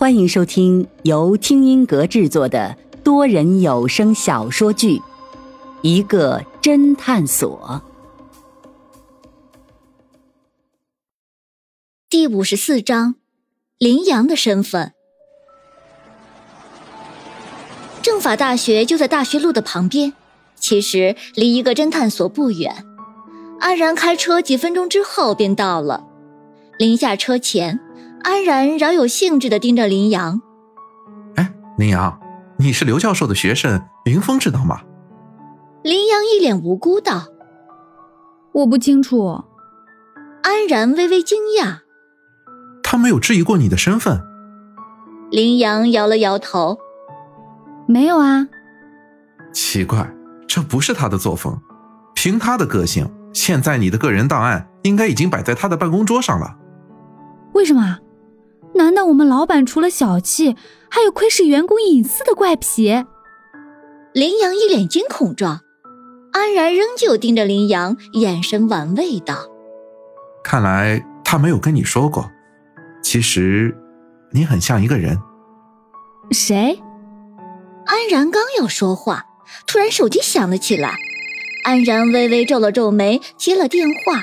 [0.00, 4.96] 欢迎收听由听音阁制作的多人有声小说剧
[5.82, 7.82] 《一个侦探所》
[12.08, 13.16] 第五十四章：
[13.76, 14.94] 林阳的身份。
[18.00, 20.14] 政法大学就在大学路的旁边，
[20.56, 22.86] 其实离一个侦探所不远。
[23.58, 26.02] 安然开车几分钟之后便到了。
[26.78, 27.78] 临下车前。
[28.22, 30.40] 安然饶有兴致的盯着林阳。
[31.36, 32.20] 哎，林阳，
[32.58, 34.80] 你是刘教授的学生林峰，知道吗？
[35.82, 37.24] 林阳一脸无辜道
[38.52, 39.44] ：“我不清楚。”
[40.42, 41.80] 安然微微惊讶
[42.82, 44.20] ：“他没有质疑过你的身份？”
[45.30, 46.78] 林阳摇了摇头
[47.86, 48.48] ：“没有啊。”
[49.52, 50.10] 奇怪，
[50.46, 51.58] 这不是他的作风。
[52.14, 56.56] 凭他的个性，现在你的个人档案应该已经摆在他的办公桌上了。
[57.54, 57.98] 为什么？
[58.74, 60.56] 难道我们老板除了小气，
[60.90, 63.04] 还有窥视员工隐私的怪癖？
[64.12, 65.60] 林阳一脸惊恐状，
[66.32, 69.36] 安然仍旧盯着林阳，眼神玩味道
[70.42, 72.30] ：“看来他没有跟你说过，
[73.02, 73.76] 其实
[74.32, 75.18] 你很像一个人。”
[76.32, 76.80] 谁？
[77.86, 79.26] 安然刚要说话，
[79.66, 80.96] 突然手机响了起来，
[81.64, 84.22] 安然微微皱了皱眉，接了电话。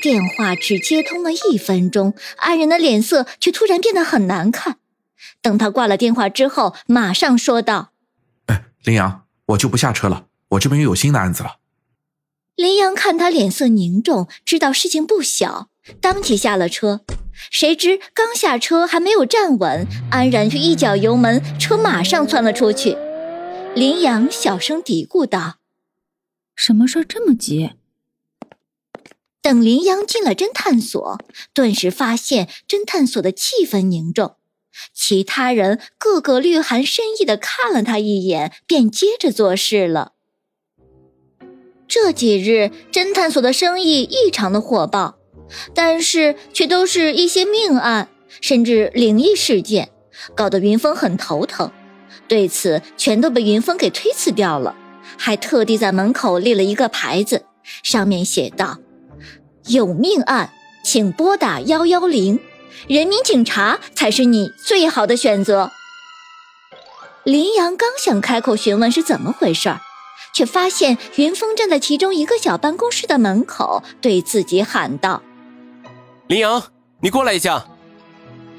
[0.00, 4.78] 电话只接通了一分钟，安然的脸色却突然变得很难看。
[5.42, 7.90] 等他挂了电话之后，马上说道
[8.46, 11.56] ：“哎，林阳，我就不下车了，我这边又有新的案子了。”
[12.56, 15.68] 林阳看他脸色凝重，知道事情不小，
[16.00, 17.02] 当即下了车。
[17.50, 22.96] 谁知刚下车还没有站稳，安然却一脚油门，车马上窜了出去。
[23.76, 25.58] 林阳小声嘀咕道
[26.56, 27.70] ：“什么事这么急？”
[29.48, 31.18] 等林阳进了侦探所，
[31.54, 34.34] 顿时发现侦探所的气氛凝重，
[34.92, 40.12] 其他人个个略含深意的看了他一眼，便接着做事了。
[41.86, 45.16] 这几日侦探所的生意异常的火爆，
[45.72, 48.10] 但是却都是一些命案，
[48.42, 49.88] 甚至灵异事件，
[50.34, 51.72] 搞得云峰很头疼。
[52.28, 54.76] 对此，全都被云峰给推辞掉了，
[55.16, 57.46] 还特地在门口立了一个牌子，
[57.82, 58.80] 上面写道。
[59.68, 60.50] 有命案，
[60.82, 62.40] 请拨打幺幺零，
[62.86, 65.70] 人民警察才是你最好的选择。
[67.24, 69.76] 林阳刚想开口询问是怎么回事，
[70.34, 75.22] 却发现云峰站在其中一个小办公室的门口，对自己喊道
[76.28, 76.62] ：“林阳，
[77.00, 77.66] 你过来一下。”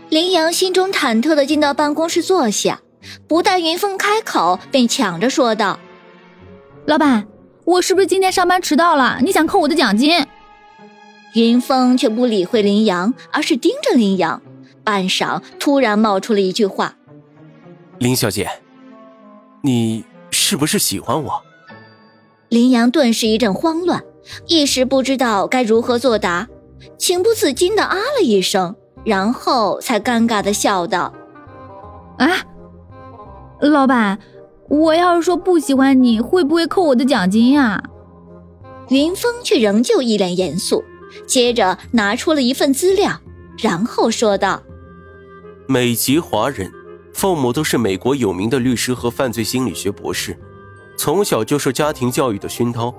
[0.09, 2.81] 林阳心中忐忑的进到办公室坐下，
[3.27, 5.79] 不待云峰开口，便抢着说道
[6.85, 7.27] ：“老板，
[7.65, 9.19] 我是不是今天上班迟到了？
[9.23, 10.23] 你想扣我的奖金？”
[11.35, 14.41] 云峰却不理会林阳，而是盯着林阳，
[14.83, 16.95] 半晌，突然冒出了一句话
[17.99, 18.49] ：“林小姐，
[19.61, 21.43] 你是不是喜欢我？”
[22.49, 24.03] 林阳顿时一阵慌乱，
[24.47, 26.47] 一时不知道该如何作答，
[26.97, 28.75] 情不自禁的啊了一声，
[29.05, 31.13] 然后才尴尬的笑道
[32.17, 32.27] ：“啊，
[33.61, 34.17] 老板，
[34.67, 37.83] 我要是说不喜欢你，会不会扣我的奖金呀？”
[38.89, 40.83] 云峰却仍旧一脸严肃。
[41.25, 43.11] 接着拿出了一份资料，
[43.57, 44.61] 然后说道
[45.67, 46.71] ：“美籍华人，
[47.13, 50.37] 父母都是美国有名的律师和犯罪心理学博士，
[50.97, 52.93] 从小就受家庭教育的熏陶，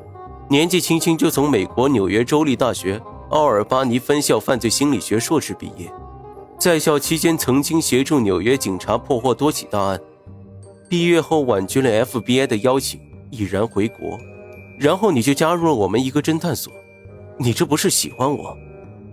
[0.48, 3.00] 年纪轻轻就从美国纽约州立大学
[3.30, 5.90] 奥尔巴尼分校犯罪心理学硕士毕业，
[6.58, 10.00] 在校期间曾经协助纽约警察破获多起大案，
[10.88, 13.00] 毕业后婉拒了 FBI 的邀请，
[13.30, 14.18] 毅然回国，
[14.78, 16.72] 然后你就加入了我们一个侦探所。”
[17.42, 18.54] 你这不是喜欢我？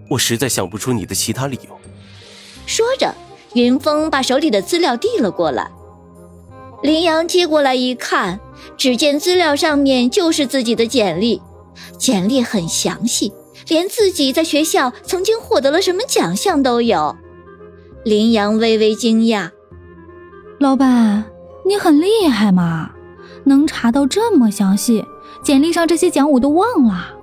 [0.09, 1.77] 我实在想不出你的其他理由。
[2.65, 3.15] 说着，
[3.53, 5.71] 云峰把手里的资料递了过来。
[6.83, 8.39] 林阳接过来一看，
[8.75, 11.41] 只见资料上面就是自己的简历，
[11.97, 13.31] 简历很详细，
[13.69, 17.15] 连自己在学校曾经获得了什么奖项都有。
[18.03, 19.51] 林阳微微惊讶
[20.59, 21.23] ：“老板，
[21.65, 22.91] 你很厉害嘛，
[23.45, 25.05] 能查到这么详细？
[25.41, 27.13] 简历上这些奖我都忘了。”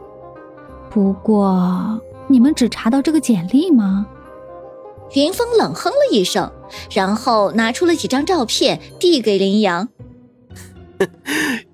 [0.94, 4.06] 不过，你们只查到这个简历吗？
[5.14, 6.52] 云峰冷哼了一声，
[6.92, 9.88] 然后拿出了几张照片递给林阳。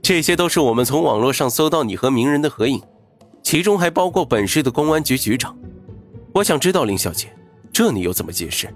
[0.00, 2.80] 这些都是我们从网络上搜到你和名人的合影，
[3.42, 5.54] 其中还包括本市的公安局局长。
[6.32, 7.28] 我想知道林小姐，
[7.70, 8.72] 这你又怎么解释？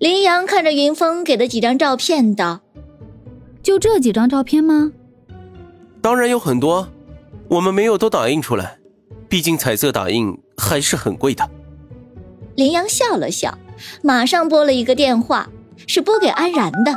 [0.00, 2.62] 林阳看着云峰给的几张照片道
[3.62, 4.90] ：“就这几张照片吗？”
[6.02, 6.88] 当然有很多，
[7.46, 8.78] 我们没有都打印出来。
[9.28, 11.48] 毕竟彩色打印还是很贵的。
[12.54, 13.58] 林阳笑了笑，
[14.02, 15.48] 马上拨了一个电话，
[15.86, 16.96] 是拨给安然的。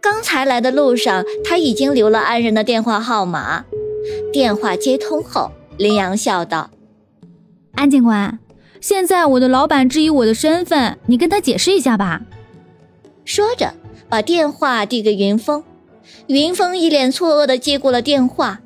[0.00, 3.64] 刚才来的路上，他已经留了安然的电话号码。
[4.32, 6.70] 电话接通后，林阳笑道
[7.74, 8.38] ：“安警官，
[8.80, 12.20] 现在我的老板质疑我的身份，你跟他解释一下吧。”
[13.24, 13.72] 说着，
[14.08, 15.62] 把电话递给云峰。
[16.26, 18.60] 云峰一脸错愕的接过了电话。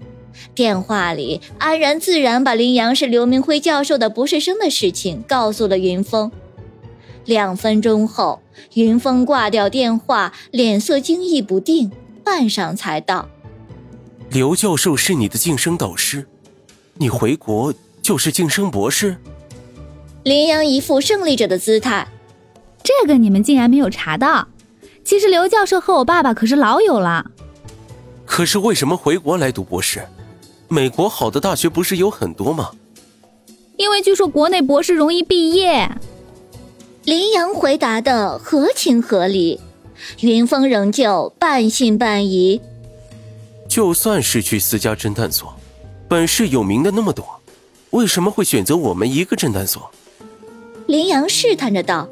[0.55, 6.31] 电话里，安然自然把林阳是刘明辉教授的博士生的事情告诉了云峰。
[7.25, 8.41] 两分钟后，
[8.75, 11.91] 云峰挂掉电话，脸色惊异不定，
[12.23, 13.29] 半晌才道
[14.31, 16.27] ：“刘教授是你的晋升导师，
[16.95, 19.17] 你回国就是晋升博士。”
[20.23, 22.07] 林阳一副胜利者的姿态
[22.83, 24.49] ：“这个你们竟然没有查到？
[25.05, 27.31] 其实刘教授和我爸爸可是老友了。
[28.25, 30.05] 可是为什么回国来读博士？
[30.69, 32.71] 美国好的大学不是有很多吗？
[33.77, 35.91] 因为据说国内博士容易毕业。”
[37.05, 39.61] 林阳回答的合情合理，
[40.23, 42.61] 云峰仍旧半信半疑。
[43.69, 45.55] 就算是去私家侦探所，
[46.09, 47.25] 本市有名的那么多，
[47.91, 49.89] 为什么会选择我们一个侦探所？
[50.87, 52.09] 林阳试探着道：“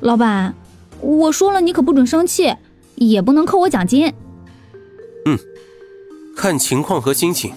[0.00, 0.54] 老板，
[1.00, 2.54] 我说了，你可不准生气，
[2.96, 4.12] 也不能扣我奖金。”
[6.36, 7.52] 嗯，看情况和心情。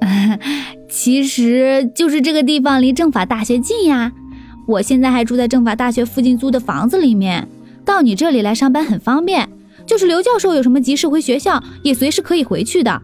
[0.88, 4.12] 其实就是这个地方离政法大学近呀。
[4.66, 7.48] 我现在还住在政法大学附近租的房子里面，
[7.84, 9.48] 到你这里来上班很方便。
[9.86, 13.00] 就是刘教授有什么急事回学校，也随时可以回去的。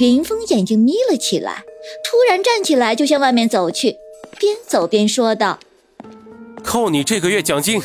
[0.00, 1.64] 云峰眼睛眯了起来，
[2.02, 3.96] 突然站起来就向外面走去，
[4.38, 5.58] 边走边说道
[6.64, 7.82] ：“扣你这个月奖金。”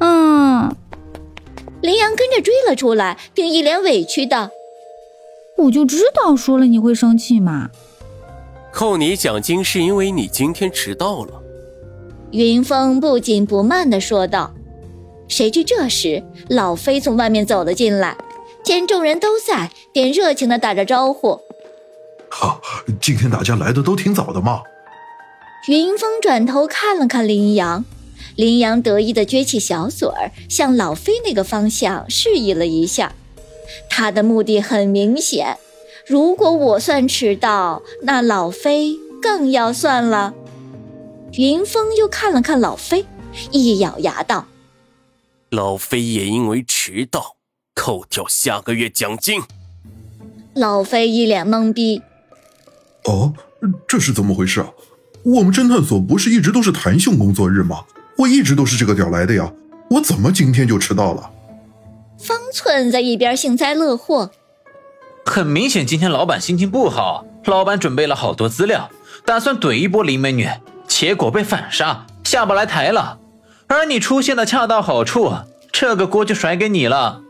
[0.00, 0.74] 嗯。
[1.80, 4.50] 林阳跟着追了出来，并一脸委屈道
[5.56, 7.70] ：“我就知道说了你会生气嘛。”
[8.72, 11.42] 扣你奖金是因为你今天迟到了。
[12.30, 14.54] 云峰不紧不慢地说道。
[15.28, 18.16] 谁知这时老飞从外面走了进来，
[18.62, 21.40] 见众人都在，便热情地打着招呼
[22.28, 22.60] ：“哈，
[23.00, 24.62] 今天大家来的都挺早的嘛。”
[25.68, 27.84] 云峰转头看了看林阳，
[28.36, 33.12] 林阳得意地撅起小嘴儿，向老飞那个方向示意了一下。
[33.88, 35.58] 他的目的很明显，
[36.06, 40.34] 如果我算迟到，那老飞更要算了。
[41.34, 43.06] 云峰又看了看老飞，
[43.50, 44.46] 一咬牙道
[45.50, 47.36] ：“老飞也因为迟到，
[47.74, 49.40] 扣掉下个月奖金。”
[50.54, 52.02] 老飞一脸懵逼
[53.08, 53.32] ：“哦，
[53.88, 54.70] 这是怎么回事啊？
[55.22, 57.84] 我们侦探所不是一直都是弹性工作日吗？
[58.18, 59.50] 我一直都是这个点来的呀，
[59.88, 61.30] 我怎么今天就迟到了？”
[62.22, 64.30] 方寸在一边幸灾乐祸
[65.26, 68.88] ：“很明显，今天老板心情不好，老板准备了好多资料，
[69.24, 70.48] 打算怼一波林美女。”
[70.86, 73.18] 结果被反杀，下不来台了，
[73.66, 75.32] 而你出现的恰到好处，
[75.72, 77.22] 这个锅就甩给你了。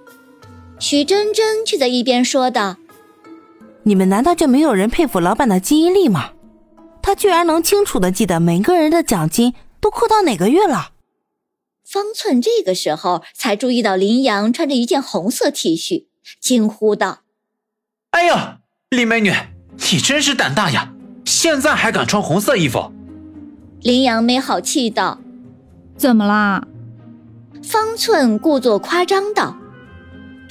[0.78, 2.76] 徐真真却在一边说道
[3.84, 6.32] ：“你们难道就没有人佩服老板的记忆力吗？
[7.00, 10.90] 他居然能清楚的记得每个人的奖金都扣到哪个月了。”
[11.92, 16.06] 方寸这个时候才注意到林阳穿着一件红色 T 恤，
[16.40, 17.18] 惊呼道
[18.12, 19.30] ：“哎呀，林美女，
[19.92, 20.94] 你真是胆大呀！
[21.26, 22.90] 现在还敢穿红色衣服？”
[23.82, 25.20] 林阳没好气道
[25.94, 26.66] ：“怎么啦？”
[27.62, 29.58] 方寸故作夸张道：“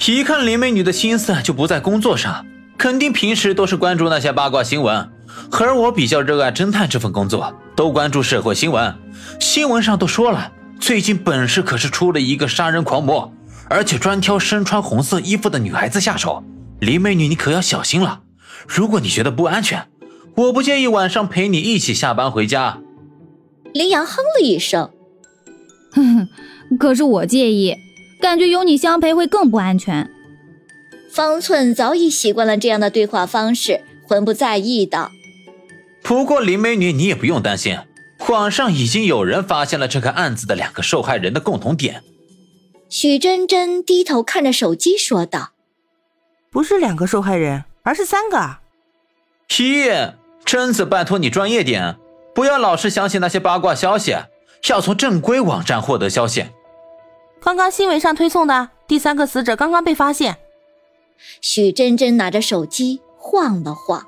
[0.06, 2.46] 一看林美女的心思就不在工作上，
[2.78, 5.10] 肯定平时都是关注那些八卦新闻。
[5.50, 8.94] 而我比较热爱侦探这份工作，都关注社会新闻。
[9.40, 13.32] 新闻上都说了，最近本市可是出了一个杀人狂魔，
[13.70, 16.42] 而且专挑身穿红色衣服的女孩子下手。
[16.80, 18.22] 林美女，你可要小心了。
[18.66, 19.86] 如果你觉得不安全，
[20.34, 22.80] 我不介意晚上陪你一起下班回家。”
[23.72, 24.90] 林阳哼了一声，
[25.92, 27.76] 哼哼，可是我介意，
[28.20, 30.10] 感觉有你相陪会更不安全。
[31.12, 35.12] 方寸早已习惯了这样的对话方式，浑不在意道
[36.02, 37.78] ：“不过林美女，你也不用担心，
[38.28, 42.02] 网上已经有人发现了这个案子的两个受害人的共同点。”
[42.88, 45.52] 许真真低头看着手机说道
[46.52, 48.58] ：“不是两个受害人，而是三个。”
[49.48, 50.14] 咦，
[50.44, 51.96] 贞子，拜托你专业点。
[52.34, 54.16] 不要老是相信那些八卦消息，
[54.68, 56.46] 要从正规网站获得消息。
[57.40, 60.38] 刚刚新闻上推送的第三个死者刚刚被发现。
[61.40, 64.06] 许真真拿着手机晃了晃。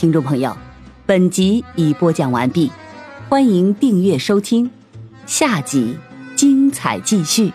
[0.00, 0.56] 听众朋友，
[1.06, 2.70] 本集已播讲完毕，
[3.28, 4.70] 欢迎订阅收听，
[5.26, 5.98] 下集
[6.36, 7.52] 精彩继续。